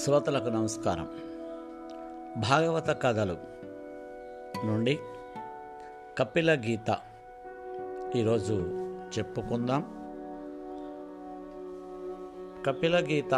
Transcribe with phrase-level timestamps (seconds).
[0.00, 1.08] శ్రోతలకు నమస్కారం.
[2.50, 3.36] భాగవత కథలు
[4.66, 4.98] నుండి
[6.18, 6.98] కపిల గీత
[8.16, 8.54] ఈరోజు
[9.18, 9.84] చెప్పుకుందాం.
[12.66, 13.34] కపిల గీత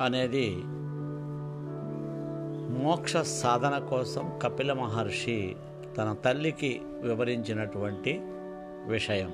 [0.00, 0.62] అనేది
[2.82, 5.56] మోక్ష సాధన కోసం కపిల మహర్షి
[5.96, 8.20] తన తల్లికి వివరించినటువంటి
[8.86, 9.32] విషయం.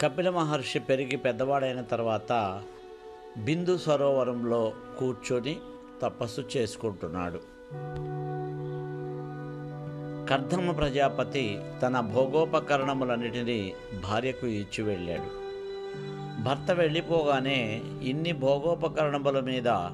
[0.00, 2.62] కపిల మహర్షి పెరిగి పెద్దవాడైన తర్వాత
[3.44, 5.56] బిందు సరోవరంలో కూర్చొని
[6.02, 7.38] తపస్సు చేసుకుంటున్నాడు.
[10.28, 13.72] కర్ధమ ప్రజాపతి తన భోగోపకరణములన్నిటినీ
[14.04, 15.48] భార్యకు ఇచ్చి వెళ్ళాడు.
[16.42, 19.88] భర్త వెళ్ళిపోగానే ఇన్ని భోగోపకరణముల మీద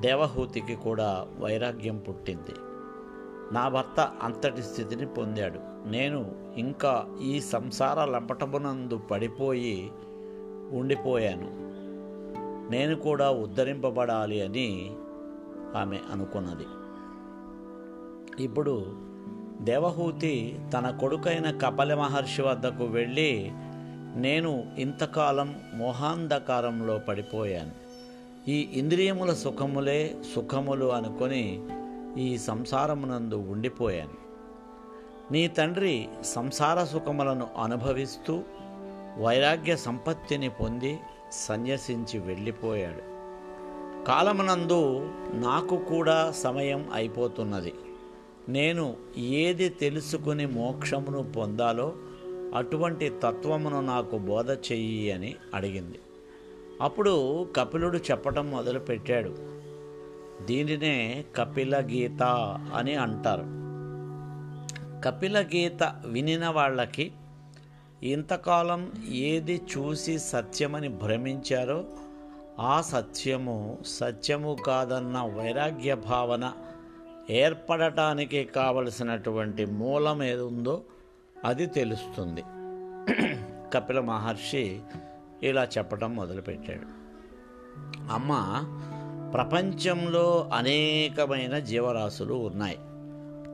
[0.00, 2.54] దేవహూతికి కూడా వైరాగ్యం పుట్టింది.
[3.54, 5.88] నా భర్త అంతటి స్థితిని పొందాడు.
[5.88, 9.90] నేను ఇంకా ఈ సంసార లంపటమునందు పడిపోయి
[10.72, 11.69] ఉండిపోయాను.
[12.70, 14.90] నేను కూడా ఉద్ధరింపబడాలి అని
[15.76, 16.66] ఆమె అనుకున్నది.
[18.42, 18.86] ఇప్పుడు
[19.60, 23.50] దేవహూతి తన కొడుకైన కపల మహర్షి వద్దకు వెళ్ళి
[24.16, 27.70] నేను ఇంతకాలం మోహాంధకారంలో పడిపోయాను.
[28.50, 31.62] ఈ ఇంద్రియముల సుఖములే సుఖములు అనుకొని
[32.18, 34.20] ఈ సంసారమునందు ఉండిపోయాను.
[35.32, 38.42] నీ తండ్రి సంసార సుఖములను అనుభవిస్తూ
[39.18, 40.98] వైరాగ్య సంపత్తిని పొంది
[41.32, 43.10] సన్యసించి వెళ్ళిపోయాడు.
[44.04, 47.72] కాలమునందు నాకు కూడా సమయం అయిపోతున్నది.
[48.48, 51.92] నేను ఏది తెలుసుకుని మోక్షమును పొందాలో
[52.56, 55.98] అటువంటి తత్వమును నాకు బోధ చెయ్యి అని అడిగింది.
[56.80, 59.34] అప్పుడు కపిలుడు చెప్పటం మొదలుపెట్టాడు.
[60.46, 62.22] దీనినే కపిల గీత
[62.74, 63.60] అని అంటారు.
[65.04, 67.12] కపిల గీత వినిన వాళ్ళకి
[68.02, 71.84] ఇంతకాలం ఏది చూసి సత్యమని భ్రమించారో
[72.58, 76.52] ఆ సత్యము సత్యము కాదన్న వైరాగ్య భావన
[77.30, 80.82] ఏర్పడటానికి కావలసినటువంటి మూలం ఏది ఉందో
[81.44, 82.42] అది తెలుస్తుంది.
[83.74, 84.80] కపిల మహర్షి
[85.42, 87.00] ఇలా చెప్పడం మొదలుపెట్టాడు.
[88.12, 88.32] అమ్మ
[89.34, 92.78] ప్రపంచంలో అనేకమైన జీవరాశులు ఉన్నాయి.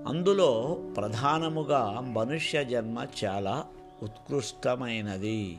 [0.08, 3.64] అందులో ప్రధానముగా మనుష్య జన్మ చాలా
[4.02, 5.58] ఉత్కృష్టమైనది.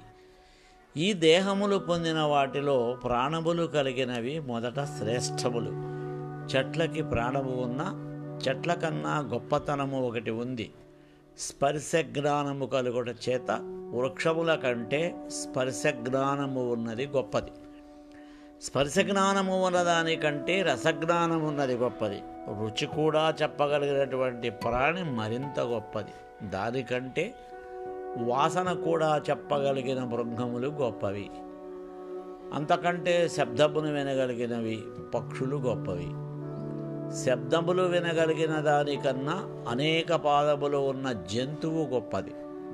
[0.98, 5.72] ఈ దేహములు పొందిన వాటిలో ప్రాణములు కలిగినవి మొదట శ్రేష్టములు.
[6.48, 8.04] చెట్లకి ప్రాణము ఉన్న
[8.48, 10.72] చెట్ల కన్నా గొప్పతనము ఒకటి ఉంది.
[11.38, 13.52] స్పర్శ జ్ఞానము కలుగుట చేత
[13.96, 17.52] వృక్షముల కంటే స్పర్శ జ్ఞానము ఉన్నది గొప్పది.
[18.62, 22.22] స్పర్శ జ్ఞానము ఉన్నదానికంటే రసజ్ఞానం ఉన్నది గొప్పది.
[22.48, 26.50] రుచి కూడా చెప్పగలిగినటువంటి ప్రాణి మరింత గొప్పది.
[26.50, 27.36] దానికంటే
[28.24, 31.30] వాసన కూడా చెప్పగలిగిన మృగములు గొప్పవి.
[32.54, 34.84] అంతకంటే శబ్దమును వినగలిగినవి
[35.16, 36.10] పక్షులు గొప్పవి.
[37.26, 42.32] శబ్దములు వినగలిగిన దానికన్నా అనేక పాదములు ఉన్న జంతువు గొప్పది.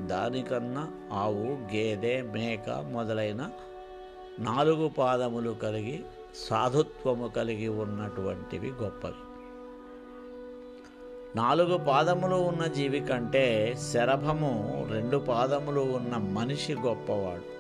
[0.08, 3.50] దానికన్నా ఆవు గేదె మేక మొదలైన
[4.40, 6.04] నాలుగు పాదములు కలిగి
[6.50, 9.33] సాధుత్వము కలిగి ఉన్నటువంటివి గొప్పవి.
[11.36, 17.54] నాలుగు పాదములు ఉన్న జీవి కంటే శరభము రెండు పాదములు ఉన్న మనిషి గొప్పవాడు.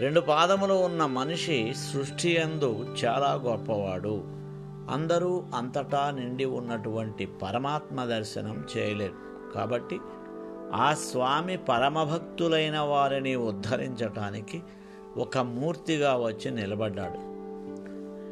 [0.00, 4.22] రెండు పాదములు ఉన్న మనిషి సృష్టి ఎందు చాలా గొప్పవాడు.
[4.90, 9.52] అందరూ అంతటా నిండి ఉన్నటువంటి పరమాత్మ దర్శనం చేయలేరు.
[9.54, 9.98] కాబట్టి
[10.72, 14.62] ఆ స్వామి పరమభక్తులైన వారిని ఉద్ధరించటానికి
[15.16, 17.38] ఒక మూర్తిగా వచ్చి నిలబడ్డాడు.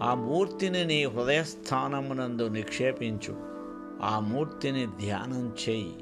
[0.04, 3.55] ఆ మూర్తిని నీ హృదయస్థానమునందు నిక్షేపించు.
[4.02, 5.94] ఆ మూర్తిని ధ్యానం చేయి.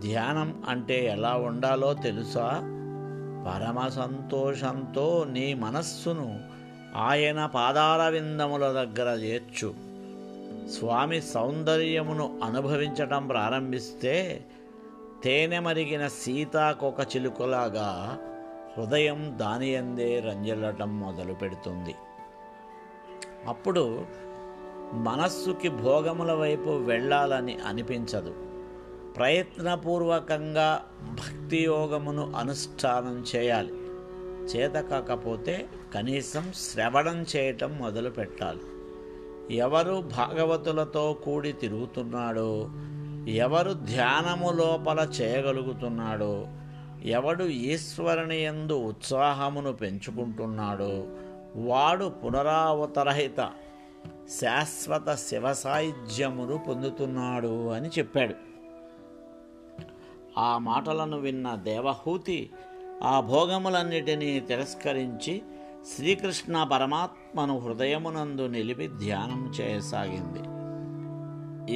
[0.00, 2.48] ధ్యానం అంటే ఎలా ఉండాలో తెలుసా?
[3.48, 6.40] పరమ సంతోషంతో నీ మనస్సును
[6.96, 9.74] ఆయన పాదాల విందముల దగ్గర చేర్చు.
[10.78, 14.44] స్వామి సౌందర్యమును అనుభవించటం ప్రారంభిస్తే
[15.24, 18.18] తేనె మరిగిన సీతాకొక చిలుకలాగా
[18.78, 21.94] హృదయం దాని అందే రంజలటం మొదలు పెడుతుంది
[23.46, 24.06] అప్పుడు
[24.94, 28.34] మనస్సుకి భోగముల వైపు వెళ్ళాలని అనిపించదు.
[29.16, 33.72] ప్రయత్నపూర్వకంగా భక్తి యోగమును అనుష్ఠానం చేయాలి.
[34.46, 38.60] చేత కాకపోతే కనీసం శ్రవణం చేయటం మొదలు పెట్టాలి.
[39.56, 42.68] ఎవరు భాగవతులతో కూడి తిరుగుతున్నాడో
[43.30, 46.46] ఎవరు ధ్యానము లోపల చేయగలుగుతున్నాడో
[47.04, 51.04] ఎవడు ఈశ్వరుని ఎందు ఉత్సాహమును పెంచుకుంటున్నాడో
[51.56, 53.50] వాడు పునరావతరహిత
[54.30, 58.34] శాశ్వత శివ సాయుధ్యమును పొందుతున్నాడు అని చెప్పాడు.
[60.38, 62.50] ఆ మాటలను విన్న దేవహూతి
[63.02, 65.42] ఆ భోగములన్నిటినీ తిరస్కరించి
[65.96, 70.42] శ్రీకృష్ణ పరమాత్మను హృదయమునందు నిలిపి ధ్యానం చేయసాగింది.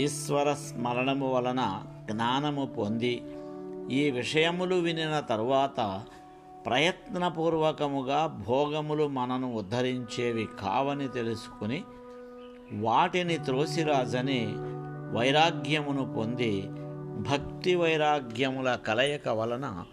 [0.03, 3.23] ఈశ్వర స్మరణము వలన జ్ఞానము పొంది
[3.91, 6.03] ఈ విషయములు వినిన తరువాత
[6.67, 11.85] ప్రయత్నపూర్వకముగా భోగములు మనను ఉద్ధరించేవి కావని తెలుసుకుని
[12.73, 14.57] వాటిని త్రోసిరాజని
[15.13, 16.69] వైరాగ్యమును పొంది
[17.19, 19.85] భక్తి వైరాగ్యముల కలయిక వలన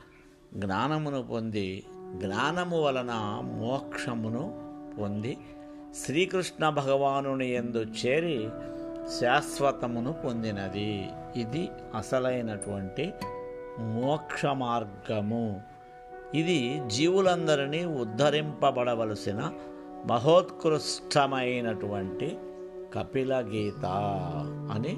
[0.53, 4.53] జ్ఞానమును పొంది జ్ఞానము వలన మోక్షమును
[5.01, 5.37] పొంది
[6.05, 8.49] శ్రీకృష్ణ భగవానుని ఎందు చేరి
[9.19, 11.09] శాశ్వతమును పొందినది.
[11.35, 13.13] ఇది అసలైనటువంటి
[13.79, 15.61] మోక్ష మార్గము
[16.35, 19.51] ఇది జీవులందరినీ ఉద్ధరింపబడవలసిన
[20.05, 22.37] మహోత్కృష్టమైనటువంటి
[22.93, 23.85] కపిల గీత
[24.71, 24.93] అని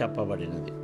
[0.00, 0.83] చెప్పబడినది.